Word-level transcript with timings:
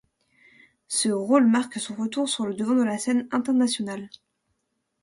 Ce 0.87 1.09
rôle 1.09 1.45
marque 1.45 1.77
son 1.79 1.93
retour 1.93 2.27
sur 2.27 2.47
le 2.47 2.55
devant 2.55 2.73
de 2.73 2.81
la 2.81 2.97
scène 2.97 3.27
internationale. 3.29 4.09